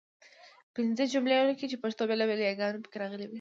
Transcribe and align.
پنځه 0.75 1.03
جملې 1.13 1.35
ولیکئ 1.39 1.67
چې 1.71 1.81
پښتو 1.83 2.03
بېلابېلې 2.09 2.43
یګانې 2.51 2.79
پکې 2.83 2.97
راغلي 3.03 3.25
وي. 3.27 3.29